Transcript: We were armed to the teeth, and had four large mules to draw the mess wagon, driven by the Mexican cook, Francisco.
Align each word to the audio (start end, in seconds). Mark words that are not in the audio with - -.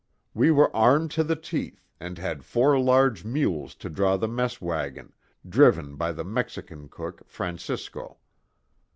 We 0.33 0.49
were 0.49 0.75
armed 0.75 1.11
to 1.11 1.23
the 1.23 1.35
teeth, 1.35 1.85
and 1.99 2.17
had 2.17 2.43
four 2.43 2.79
large 2.79 3.23
mules 3.23 3.75
to 3.75 3.87
draw 3.87 4.17
the 4.17 4.27
mess 4.27 4.59
wagon, 4.59 5.13
driven 5.47 5.95
by 5.95 6.11
the 6.11 6.25
Mexican 6.25 6.89
cook, 6.89 7.21
Francisco. 7.27 8.17